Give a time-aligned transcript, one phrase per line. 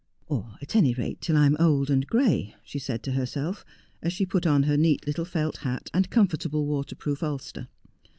[0.27, 3.63] 'Or at any rate till I am old and gray,' she said to herself,
[4.01, 7.67] as she put on her neat little felt hat, and comfortable waterproof Ulster.